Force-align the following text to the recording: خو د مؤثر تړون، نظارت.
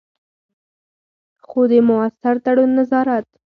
خو 1.47 1.61
د 1.71 1.73
مؤثر 1.89 2.35
تړون، 2.45 2.69
نظارت. 2.79 3.25